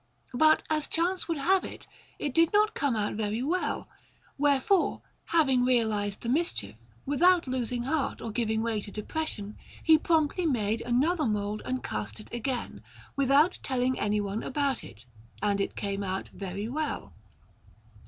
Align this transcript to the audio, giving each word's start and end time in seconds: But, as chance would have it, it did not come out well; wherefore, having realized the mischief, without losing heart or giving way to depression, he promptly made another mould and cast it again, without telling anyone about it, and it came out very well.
But, 0.33 0.63
as 0.67 0.87
chance 0.87 1.27
would 1.27 1.37
have 1.37 1.63
it, 1.63 1.85
it 2.17 2.33
did 2.33 2.51
not 2.51 2.73
come 2.73 2.95
out 2.95 3.15
well; 3.19 3.87
wherefore, 4.35 5.03
having 5.25 5.63
realized 5.63 6.21
the 6.21 6.27
mischief, 6.29 6.75
without 7.05 7.45
losing 7.45 7.83
heart 7.83 8.19
or 8.19 8.31
giving 8.31 8.63
way 8.63 8.81
to 8.81 8.89
depression, 8.89 9.57
he 9.83 9.99
promptly 9.99 10.47
made 10.47 10.81
another 10.81 11.27
mould 11.27 11.61
and 11.65 11.83
cast 11.83 12.19
it 12.19 12.33
again, 12.33 12.81
without 13.15 13.59
telling 13.61 13.99
anyone 13.99 14.41
about 14.41 14.83
it, 14.83 15.05
and 15.39 15.61
it 15.61 15.75
came 15.75 16.01
out 16.01 16.29
very 16.29 16.67
well. 16.67 17.13